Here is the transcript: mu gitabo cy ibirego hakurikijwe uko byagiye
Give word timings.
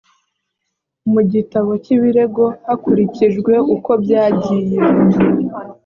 mu 1.11 1.21
gitabo 1.31 1.71
cy 1.83 1.89
ibirego 1.95 2.45
hakurikijwe 2.67 3.53
uko 3.75 3.91
byagiye 4.03 4.77